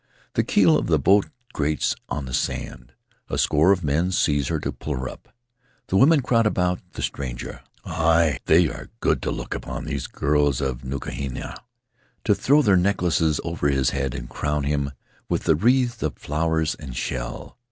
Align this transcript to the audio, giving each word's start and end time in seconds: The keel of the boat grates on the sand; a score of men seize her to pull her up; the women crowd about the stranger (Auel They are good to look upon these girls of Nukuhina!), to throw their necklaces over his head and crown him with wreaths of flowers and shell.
The 0.33 0.43
keel 0.43 0.79
of 0.79 0.87
the 0.87 0.97
boat 0.97 1.27
grates 1.53 1.95
on 2.09 2.25
the 2.25 2.33
sand; 2.33 2.93
a 3.29 3.37
score 3.37 3.71
of 3.71 3.83
men 3.83 4.11
seize 4.11 4.47
her 4.47 4.59
to 4.61 4.71
pull 4.71 4.95
her 4.97 5.07
up; 5.07 5.29
the 5.89 5.95
women 5.95 6.21
crowd 6.23 6.47
about 6.47 6.79
the 6.93 7.03
stranger 7.03 7.61
(Auel 7.85 8.37
They 8.45 8.67
are 8.67 8.89
good 8.99 9.21
to 9.21 9.29
look 9.29 9.53
upon 9.53 9.85
these 9.85 10.07
girls 10.07 10.59
of 10.59 10.83
Nukuhina!), 10.83 11.55
to 12.23 12.33
throw 12.33 12.63
their 12.63 12.75
necklaces 12.77 13.39
over 13.43 13.67
his 13.69 13.91
head 13.91 14.15
and 14.15 14.27
crown 14.27 14.63
him 14.63 14.89
with 15.29 15.47
wreaths 15.47 16.01
of 16.01 16.15
flowers 16.17 16.73
and 16.73 16.97
shell. 16.97 17.59